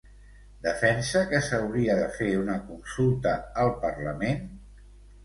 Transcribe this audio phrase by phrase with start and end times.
[0.67, 4.41] Defensa que s'hauria de fer una consulta al parlament?